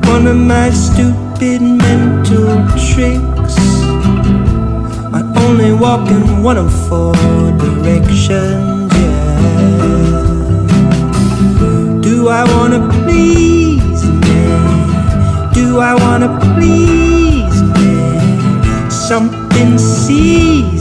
one 0.06 0.26
of 0.26 0.36
my 0.36 0.70
stupid 0.70 1.60
mental 1.62 2.56
tricks. 2.90 3.56
I 5.12 5.22
only 5.46 5.72
walk 5.72 6.08
in 6.10 6.42
one 6.42 6.58
of 6.58 6.72
four 6.88 7.14
directions, 7.58 8.92
yeah. 8.92 9.40
Do 12.00 12.28
I 12.28 12.44
wanna 12.54 12.88
please 13.04 14.04
me? 14.04 14.44
Do 15.54 15.80
I 15.80 15.94
wanna 15.94 16.30
please 16.54 17.62
me? 17.78 18.90
Something 18.90 19.78
seizes 19.78 20.73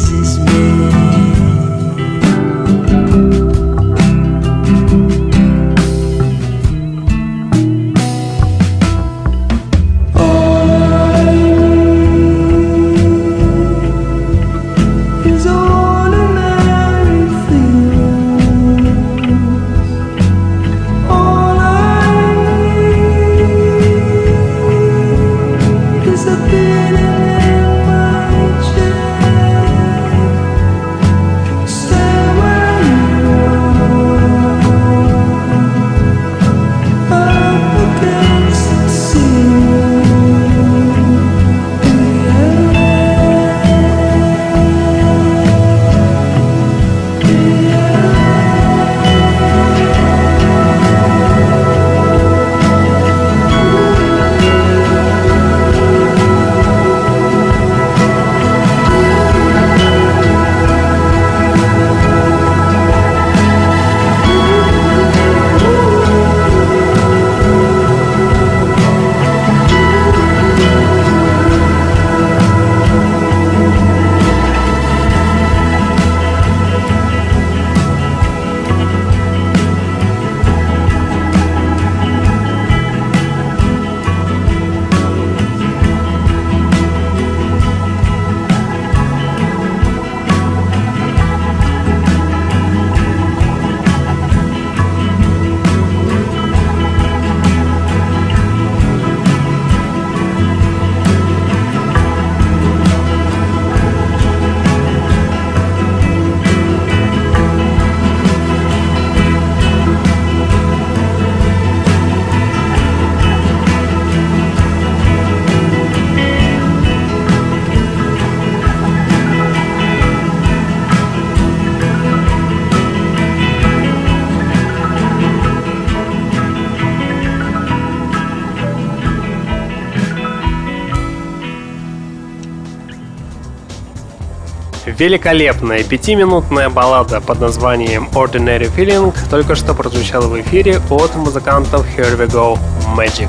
Великолепная 135.03 135.83
пятиминутная 135.83 136.69
баллада 136.69 137.19
под 137.19 137.41
названием 137.41 138.07
Ordinary 138.13 138.73
Feeling 138.73 139.13
только 139.29 139.53
что 139.53 139.73
прозвучала 139.73 140.27
в 140.27 140.39
эфире 140.39 140.79
от 140.89 141.13
музыкантов 141.17 141.85
Here 141.97 142.17
We 142.17 142.31
Go 142.31 142.57
Magic. 142.95 143.27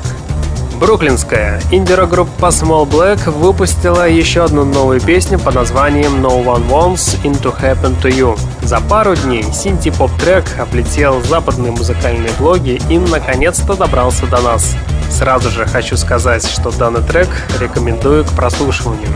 Бруклинская 0.79 1.61
инди-группа 1.73 2.47
Small 2.47 2.89
Black 2.89 3.29
выпустила 3.29 4.09
еще 4.09 4.45
одну 4.45 4.65
новую 4.65 5.01
песню 5.01 5.41
под 5.41 5.57
названием 5.57 6.25
No 6.25 6.45
One 6.45 6.69
Wants 6.69 7.21
Into 7.25 7.53
Happen 7.61 8.01
To 8.03 8.09
You. 8.09 8.39
За 8.63 8.79
пару 8.79 9.17
дней 9.17 9.43
синти-поп-трек 9.43 10.45
облетел 10.61 11.23
западные 11.25 11.73
музыкальные 11.73 12.31
блоги 12.39 12.81
и 12.89 12.99
наконец-то 12.99 13.75
добрался 13.75 14.27
до 14.27 14.41
нас. 14.41 14.77
Сразу 15.11 15.51
же 15.51 15.67
хочу 15.67 15.97
сказать, 15.97 16.49
что 16.49 16.71
данный 16.71 17.03
трек 17.03 17.31
рекомендую 17.59 18.25
к 18.25 18.29
прослушиванию. 18.29 19.09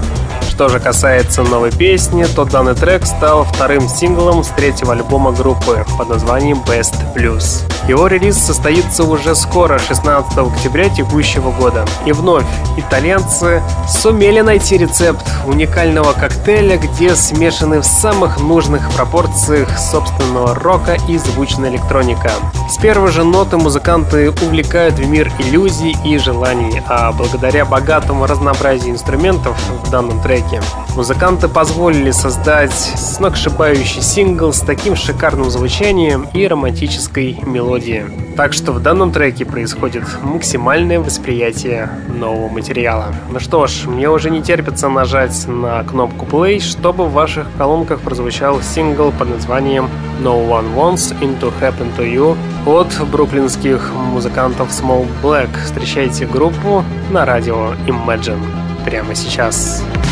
Что 0.58 0.68
же 0.68 0.80
касается 0.80 1.44
новой 1.44 1.70
песни, 1.70 2.24
то 2.24 2.44
данный 2.44 2.74
трек 2.74 3.06
стал 3.06 3.44
вторым 3.44 3.88
синглом 3.88 4.42
с 4.42 4.48
третьего 4.48 4.92
альбома 4.92 5.30
группы 5.30 5.86
под 5.96 6.08
названием 6.08 6.64
Best 6.66 6.96
Blues. 7.14 7.62
Его 7.86 8.06
релиз 8.06 8.36
состоится 8.36 9.04
уже 9.04 9.34
скоро, 9.34 9.78
16 9.78 10.36
октября 10.38 10.88
текущего 10.88 11.50
года. 11.52 11.84
И 12.06 12.12
вновь 12.12 12.44
итальянцы 12.76 13.62
сумели 13.88 14.40
найти 14.40 14.76
рецепт 14.76 15.24
уникального 15.46 16.12
коктейля, 16.12 16.78
где 16.78 17.14
смешаны 17.14 17.80
в 17.80 17.84
самых 17.84 18.40
нужных 18.40 18.90
пропорциях 18.92 19.78
собственного 19.78 20.54
рока 20.54 20.96
и 21.08 21.16
звучная 21.18 21.70
электроника. 21.70 22.30
С 22.68 22.76
первой 22.76 23.10
же 23.10 23.24
ноты 23.24 23.56
музыканты 23.56 24.30
увлекают 24.30 24.96
в 24.96 25.06
мир 25.06 25.32
иллюзий 25.38 25.96
и 26.04 26.18
желаний, 26.18 26.82
а 26.86 27.12
благодаря 27.12 27.64
богатому 27.64 28.26
разнообразию 28.26 28.92
инструментов 28.92 29.56
в 29.84 29.90
данном 29.90 30.20
треке, 30.20 30.60
музыканты 30.98 31.46
позволили 31.46 32.10
создать 32.10 32.72
сногсшибающий 32.72 34.02
сингл 34.02 34.52
с 34.52 34.58
таким 34.58 34.96
шикарным 34.96 35.48
звучанием 35.48 36.26
и 36.34 36.44
романтической 36.44 37.38
мелодией. 37.46 38.06
Так 38.36 38.52
что 38.52 38.72
в 38.72 38.82
данном 38.82 39.12
треке 39.12 39.44
происходит 39.44 40.02
максимальное 40.24 40.98
восприятие 40.98 41.88
нового 42.08 42.48
материала. 42.48 43.14
Ну 43.30 43.38
что 43.38 43.68
ж, 43.68 43.86
мне 43.86 44.10
уже 44.10 44.28
не 44.30 44.42
терпится 44.42 44.88
нажать 44.88 45.46
на 45.46 45.84
кнопку 45.84 46.26
play, 46.26 46.58
чтобы 46.58 47.04
в 47.04 47.12
ваших 47.12 47.46
колонках 47.56 48.00
прозвучал 48.00 48.60
сингл 48.60 49.12
под 49.12 49.30
названием 49.30 49.88
No 50.20 50.48
One 50.48 50.74
Wants 50.74 51.16
Into 51.20 51.52
Happen 51.60 51.96
To 51.96 52.12
You 52.12 52.36
от 52.66 53.08
бруклинских 53.08 53.92
музыкантов 53.94 54.70
Small 54.70 55.06
Black. 55.22 55.50
Встречайте 55.64 56.26
группу 56.26 56.84
на 57.12 57.24
радио 57.24 57.74
Imagine 57.86 58.42
прямо 58.84 59.14
сейчас. 59.14 59.28
Сейчас. 59.28 60.07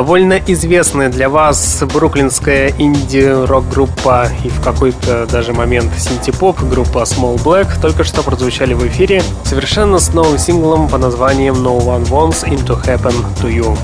Довольно 0.00 0.40
известная 0.46 1.10
для 1.10 1.28
вас 1.28 1.84
бруклинская 1.92 2.72
инди-рок-группа 2.78 4.28
и 4.42 4.48
в 4.48 4.58
какой-то 4.62 5.26
даже 5.26 5.52
момент 5.52 5.92
синти-поп 5.94 6.58
группа 6.62 7.00
Small 7.00 7.36
Black 7.36 7.68
только 7.82 8.02
что 8.02 8.22
прозвучали 8.22 8.72
в 8.72 8.86
эфире 8.86 9.22
совершенно 9.44 9.98
с 9.98 10.14
новым 10.14 10.38
синглом 10.38 10.88
по 10.88 10.96
названием 10.96 11.56
No 11.56 11.78
One 11.84 12.08
Wants 12.08 12.48
It 12.48 12.64
to 12.64 12.82
Happen 12.82 13.12
to 13.42 13.54
You. 13.54 13.76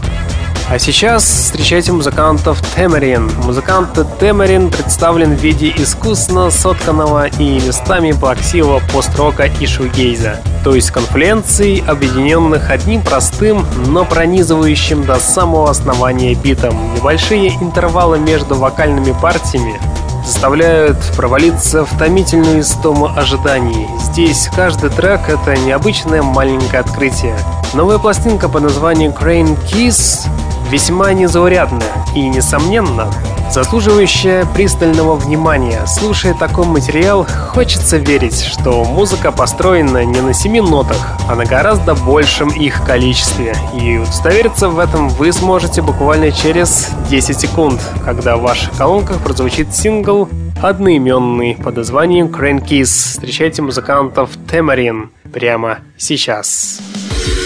А 0.69 0.81
сейчас 0.81 1.23
встречайте 1.23 1.93
музыкантов 1.93 2.61
Темерин. 2.75 3.31
Музыкант 3.45 3.91
Темерин 4.19 4.69
представлен 4.69 5.37
в 5.37 5.41
виде 5.41 5.73
искусно 5.77 6.51
сотканного 6.51 7.29
и 7.29 7.61
местами 7.61 8.11
плаксивого 8.11 8.83
пост-рока 8.93 9.45
и 9.45 9.67
шугейза, 9.67 10.41
то 10.65 10.75
есть 10.75 10.91
конфлюенций, 10.91 11.85
объединенных 11.87 12.69
одним 12.71 13.03
простым, 13.03 13.65
но 13.87 14.05
пронизывающим 14.05 15.05
до 15.05 15.21
самого 15.21 15.71
основания 15.71 16.35
битом. 16.35 16.95
Небольшие 16.97 17.55
интервалы 17.61 18.19
между 18.19 18.57
вокальными 18.57 19.15
партиями 19.23 19.81
заставляют 20.25 20.99
провалиться 21.17 21.85
в 21.85 21.97
томительную 21.97 22.63
истому 22.63 23.07
ожиданий. 23.17 23.87
Здесь 24.01 24.51
каждый 24.57 24.91
трек— 24.91 25.21
это 25.29 25.57
необычное 25.61 26.23
маленькое 26.23 26.81
открытие. 26.81 27.39
Новая 27.73 27.99
пластинка 27.99 28.49
под 28.49 28.65
названием 28.65 29.13
Crane 29.13 29.57
Kiss 29.71 30.27
весьма 30.71 31.13
незаурядная 31.13 31.93
и, 32.15 32.29
несомненно, 32.29 33.09
заслуживающая 33.51 34.45
пристального 34.47 35.17
внимания. 35.17 35.85
Слушая 35.87 36.35
такой 36.35 36.67
материал, 36.67 37.27
хочется 37.49 37.97
верить, 37.97 38.43
что 38.43 38.85
музыка 38.85 39.33
построена 39.33 40.05
не 40.05 40.21
на 40.21 40.33
семи 40.33 40.61
нотах, 40.61 41.17
а 41.29 41.35
на 41.35 41.45
гораздо 41.45 41.95
большем 41.95 42.49
их 42.51 42.85
количестве. 42.85 43.55
И 43.81 43.99
удостовериться 43.99 44.69
в 44.69 44.79
этом 44.79 45.09
вы 45.09 45.33
сможете 45.33 45.83
буквально 45.83 46.33
через 46.33 46.91
10 47.09 47.41
секунд, 47.41 47.81
когда 48.05 48.37
в 48.37 48.43
ваших 48.43 48.77
колонках 48.77 49.19
прозвучит 49.19 49.75
сингл 49.75 50.29
одноименный 50.63 51.57
под 51.57 51.77
названием 51.77 52.27
Crane 52.27 52.65
Kiss. 52.65 52.87
Встречайте 52.87 53.63
музыкантов 53.63 54.31
Темарин 54.51 55.11
прямо 55.33 55.79
сейчас. 55.97 56.81
По 56.81 57.46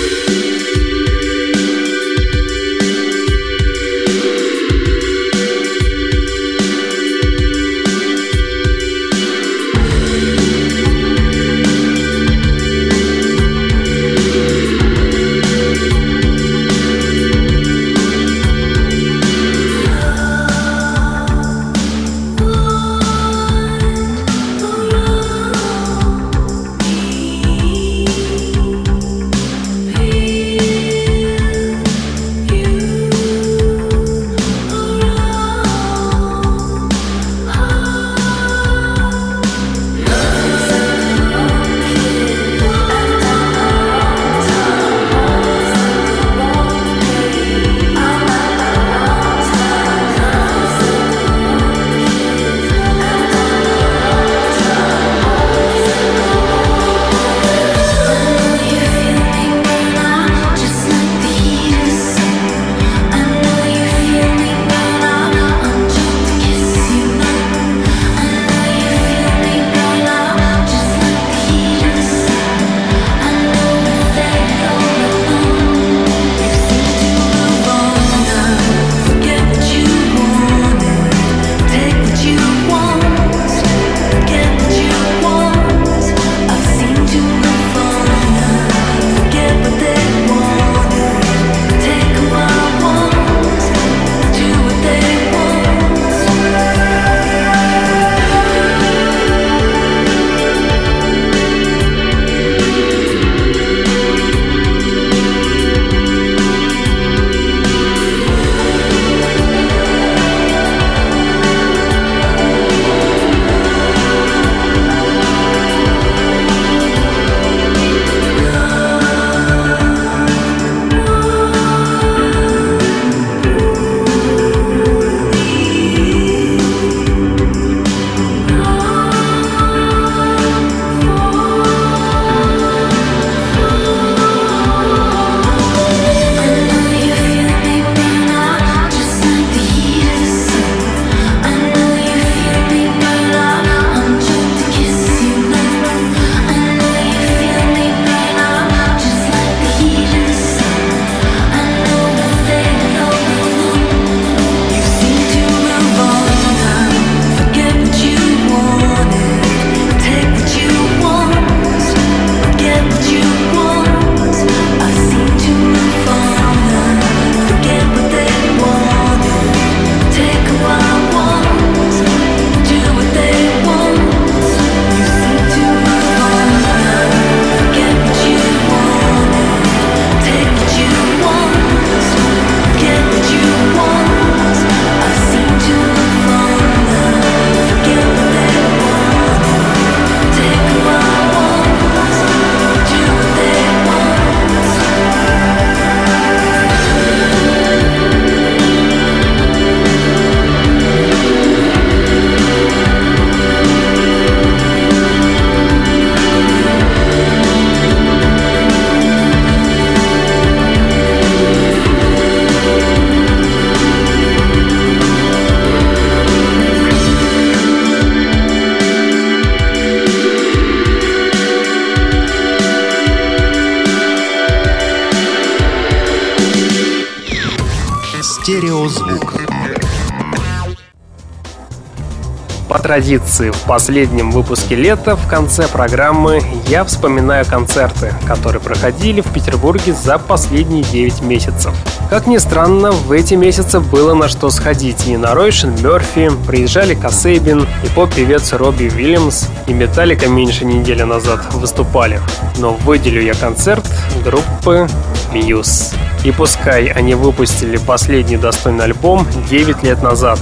в 233.48 233.62
последнем 233.62 234.30
выпуске 234.30 234.74
лета 234.74 235.16
в 235.16 235.26
конце 235.26 235.66
программы 235.66 236.42
я 236.68 236.84
вспоминаю 236.84 237.46
концерты, 237.46 238.12
которые 238.26 238.60
проходили 238.60 239.22
в 239.22 239.32
Петербурге 239.32 239.94
за 239.94 240.18
последние 240.18 240.84
9 240.84 241.22
месяцев. 241.22 241.74
Как 242.10 242.26
ни 242.26 242.36
странно, 242.36 242.90
в 242.90 243.10
эти 243.12 243.34
месяцы 243.34 243.80
было 243.80 244.12
на 244.12 244.28
что 244.28 244.50
сходить. 244.50 245.06
И 245.06 245.16
на 245.16 245.34
Ройшин 245.34 245.70
Мерфи, 245.82 246.30
приезжали 246.46 246.94
Касейбин, 246.94 247.66
и 247.82 247.88
поп-певец 247.94 248.52
Робби 248.52 248.90
Уильямс, 248.94 249.46
и 249.66 249.72
Металлика 249.72 250.28
меньше 250.28 250.66
недели 250.66 251.02
назад 251.02 251.40
выступали. 251.54 252.20
Но 252.58 252.72
выделю 252.72 253.22
я 253.22 253.32
концерт 253.32 253.86
группы 254.22 254.86
Muse. 255.32 255.94
И 256.24 256.32
пускай 256.32 256.86
они 256.88 257.14
выпустили 257.14 257.78
последний 257.78 258.36
достойный 258.36 258.84
альбом 258.84 259.26
9 259.48 259.82
лет 259.84 260.02
назад. 260.02 260.38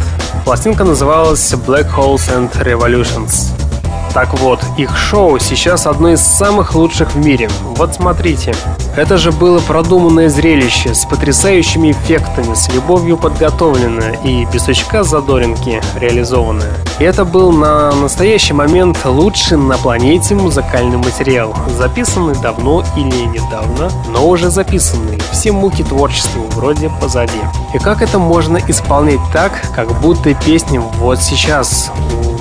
Пластинка 0.48 0.82
называлась 0.82 1.52
Black 1.52 1.94
Holes 1.94 2.34
and 2.34 2.50
Revolutions. 2.64 3.50
Так 4.14 4.32
вот, 4.40 4.58
их 4.78 4.96
шоу 4.96 5.38
сейчас 5.38 5.86
одно 5.86 6.08
из 6.12 6.22
самых 6.22 6.74
лучших 6.74 7.14
в 7.14 7.18
мире. 7.18 7.50
Вот 7.76 7.96
смотрите. 7.96 8.54
Это 8.96 9.18
же 9.18 9.30
было 9.30 9.58
продуманное 9.58 10.30
зрелище 10.30 10.94
с 10.94 11.04
потрясающими 11.04 11.92
эффектами, 11.92 12.54
с 12.54 12.72
любовью 12.72 13.18
подготовленное 13.18 14.18
и 14.24 14.46
без 14.46 14.64
сучка 14.64 15.02
задоринки 15.04 15.82
реализованное. 16.00 16.72
И 16.98 17.04
это 17.04 17.24
был 17.24 17.52
на 17.52 17.92
настоящий 17.92 18.52
момент 18.52 18.98
лучший 19.04 19.56
на 19.56 19.78
планете 19.78 20.34
музыкальный 20.34 20.96
материал, 20.96 21.54
записанный 21.76 22.34
давно 22.34 22.82
или 22.96 23.24
недавно, 23.26 23.88
но 24.08 24.28
уже 24.28 24.50
записанный. 24.50 25.18
Все 25.30 25.52
муки 25.52 25.84
творчества 25.84 26.40
вроде 26.56 26.90
позади. 27.00 27.38
И 27.72 27.78
как 27.78 28.02
это 28.02 28.18
можно 28.18 28.58
исполнять 28.66 29.20
так, 29.32 29.52
как 29.76 29.88
будто 30.00 30.34
песня 30.34 30.80
вот 30.80 31.20
сейчас 31.20 31.92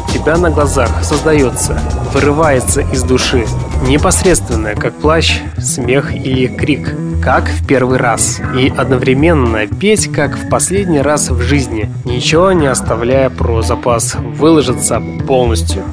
у 0.07 0.11
тебя 0.11 0.37
на 0.37 0.49
глазах 0.49 1.03
создается, 1.03 1.79
вырывается 2.11 2.81
из 2.81 3.03
души. 3.03 3.45
Непосредственная, 3.85 4.75
как 4.75 4.95
плащ, 4.95 5.39
смех 5.57 6.13
или 6.13 6.47
крик, 6.47 6.95
как 7.23 7.49
в 7.49 7.65
первый 7.65 7.97
раз. 7.97 8.41
И 8.57 8.71
одновременно 8.75 9.67
петь, 9.67 10.11
как 10.11 10.37
в 10.37 10.49
последний 10.49 11.01
раз 11.01 11.29
в 11.29 11.41
жизни, 11.41 11.89
ничего 12.05 12.51
не 12.51 12.67
оставляя 12.67 13.29
про 13.29 13.61
запас, 13.61 14.15
выложиться 14.15 15.01
полностью. 15.27 15.83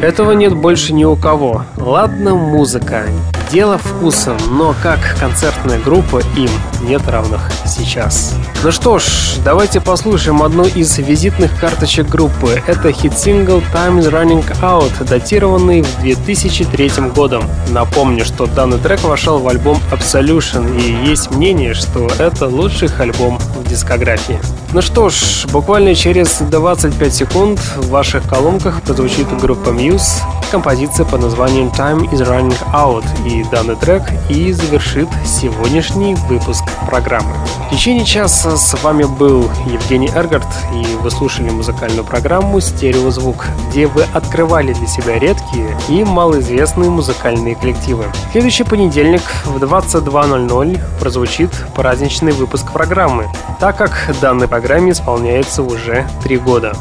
Этого 0.00 0.32
нет 0.32 0.54
больше 0.54 0.92
ни 0.92 1.04
у 1.04 1.16
кого. 1.16 1.64
Ладно, 1.76 2.34
музыка. 2.34 3.04
Дело 3.50 3.78
вкуса, 3.78 4.36
но 4.50 4.74
как 4.82 5.16
концертная 5.20 5.78
группа 5.78 6.20
им 6.36 6.50
нет 6.82 7.06
равных 7.06 7.50
сейчас. 7.66 8.34
Ну 8.62 8.72
что 8.72 8.98
ж, 8.98 9.04
давайте 9.44 9.80
послушаем 9.80 10.42
одну 10.42 10.64
из 10.64 10.96
визитных 10.98 11.58
карточек 11.60 12.08
группы. 12.08 12.62
Это 12.66 12.90
хит-сингл 12.92 13.62
Time 13.72 14.00
is 14.00 14.10
Running 14.10 14.44
Out, 14.62 15.04
датированный 15.08 15.82
в 15.82 16.00
2003 16.00 16.90
годом. 17.14 17.44
Напомню, 17.70 18.24
что 18.24 18.46
данный 18.46 18.78
трек 18.78 19.02
вошел 19.04 19.38
в 19.38 19.48
альбом 19.48 19.78
Absolution, 19.92 20.80
и 20.80 21.08
есть 21.08 21.30
мнение, 21.30 21.74
что 21.74 22.08
это 22.18 22.46
лучший 22.46 22.88
альбом 22.98 23.38
в 23.38 23.68
дискографии. 23.68 24.40
Ну 24.72 24.82
что 24.82 25.08
ж, 25.08 25.46
буквально 25.52 25.94
через 25.94 26.38
25 26.38 27.14
секунд 27.14 27.60
в 27.76 27.90
ваших 27.90 28.26
колонках 28.28 28.82
прозвучит 28.82 29.28
группа 29.38 29.68
Muse, 29.68 30.22
композиция 30.50 31.06
под 31.06 31.20
названием 31.22 31.68
Time 31.68 32.10
is 32.10 32.26
Running 32.26 32.56
Out 32.72 33.04
и 33.26 33.33
данный 33.42 33.76
трек 33.76 34.02
и 34.28 34.52
завершит 34.52 35.08
сегодняшний 35.24 36.14
выпуск 36.14 36.64
программы. 36.86 37.34
В 37.66 37.70
течение 37.70 38.04
часа 38.04 38.56
с 38.56 38.82
вами 38.82 39.04
был 39.04 39.50
Евгений 39.66 40.10
Эргард 40.14 40.46
и 40.72 40.84
вы 41.02 41.10
слушали 41.10 41.50
музыкальную 41.50 42.04
программу 42.04 42.60
«Стереозвук», 42.60 43.46
где 43.68 43.86
вы 43.86 44.04
открывали 44.14 44.72
для 44.72 44.86
себя 44.86 45.18
редкие 45.18 45.76
и 45.88 46.04
малоизвестные 46.04 46.90
музыкальные 46.90 47.56
коллективы. 47.56 48.04
В 48.28 48.32
следующий 48.32 48.64
понедельник 48.64 49.22
в 49.44 49.56
22.00 49.56 50.80
прозвучит 51.00 51.50
праздничный 51.74 52.32
выпуск 52.32 52.72
программы, 52.72 53.26
так 53.58 53.76
как 53.76 54.14
данной 54.20 54.48
программе 54.48 54.92
исполняется 54.92 55.62
уже 55.62 56.06
три 56.22 56.36
года. 56.36 56.74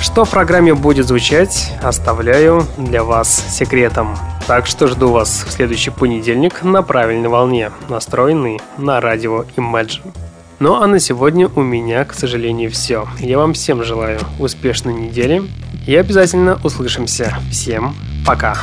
Что 0.00 0.24
в 0.24 0.30
программе 0.30 0.74
будет 0.74 1.06
звучать, 1.06 1.72
оставляю 1.82 2.64
для 2.76 3.02
вас 3.02 3.44
секретом. 3.50 4.16
Так 4.46 4.66
что 4.66 4.86
жду 4.86 5.10
вас 5.10 5.44
в 5.46 5.50
следующий 5.50 5.90
понедельник 5.90 6.62
на 6.62 6.82
правильной 6.82 7.28
волне, 7.28 7.72
настроенный 7.88 8.60
на 8.78 9.00
радио 9.00 9.44
Imagine. 9.56 10.14
Ну 10.60 10.74
а 10.74 10.86
на 10.86 10.98
сегодня 10.98 11.48
у 11.48 11.62
меня, 11.62 12.04
к 12.04 12.14
сожалению, 12.14 12.70
все. 12.70 13.06
Я 13.18 13.38
вам 13.38 13.52
всем 13.52 13.84
желаю 13.84 14.20
успешной 14.38 14.94
недели 14.94 15.42
и 15.86 15.94
обязательно 15.94 16.58
услышимся. 16.64 17.36
Всем 17.50 17.94
пока! 18.26 18.56